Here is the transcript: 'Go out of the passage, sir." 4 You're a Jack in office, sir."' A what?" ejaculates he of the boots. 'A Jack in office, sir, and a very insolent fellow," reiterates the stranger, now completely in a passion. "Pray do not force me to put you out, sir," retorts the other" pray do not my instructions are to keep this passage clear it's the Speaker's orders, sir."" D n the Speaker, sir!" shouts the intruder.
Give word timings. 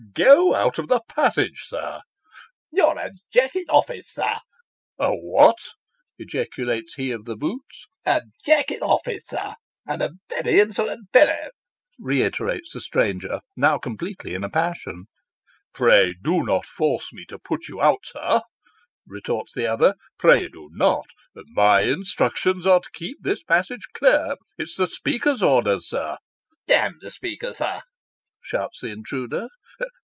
'Go 0.21 0.53
out 0.53 0.77
of 0.77 0.89
the 0.89 0.99
passage, 1.07 1.63
sir." 1.67 2.01
4 2.01 2.01
You're 2.73 2.99
a 2.99 3.11
Jack 3.31 3.55
in 3.55 3.63
office, 3.69 4.09
sir."' 4.09 4.39
A 4.99 5.11
what?" 5.15 5.55
ejaculates 6.19 6.95
he 6.95 7.11
of 7.13 7.23
the 7.23 7.37
boots. 7.37 7.85
'A 8.05 8.23
Jack 8.45 8.71
in 8.71 8.81
office, 8.81 9.23
sir, 9.27 9.53
and 9.87 10.01
a 10.01 10.11
very 10.27 10.59
insolent 10.59 11.07
fellow," 11.13 11.51
reiterates 11.97 12.73
the 12.73 12.81
stranger, 12.81 13.39
now 13.55 13.77
completely 13.77 14.33
in 14.33 14.43
a 14.43 14.49
passion. 14.49 15.05
"Pray 15.73 16.13
do 16.21 16.43
not 16.43 16.65
force 16.65 17.13
me 17.13 17.23
to 17.29 17.39
put 17.39 17.69
you 17.69 17.81
out, 17.81 18.03
sir," 18.05 18.41
retorts 19.07 19.53
the 19.53 19.65
other" 19.67 19.95
pray 20.19 20.49
do 20.49 20.69
not 20.73 21.05
my 21.53 21.81
instructions 21.83 22.65
are 22.65 22.81
to 22.81 22.89
keep 22.91 23.17
this 23.21 23.43
passage 23.43 23.87
clear 23.93 24.35
it's 24.57 24.75
the 24.75 24.87
Speaker's 24.87 25.41
orders, 25.41 25.87
sir."" 25.87 26.17
D 26.67 26.73
n 26.73 26.97
the 26.99 27.11
Speaker, 27.11 27.53
sir!" 27.53 27.81
shouts 28.41 28.81
the 28.81 28.87
intruder. 28.89 29.47